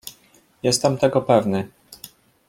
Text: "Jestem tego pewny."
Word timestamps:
"Jestem 0.63 0.97
tego 0.97 1.21
pewny." 1.21 1.69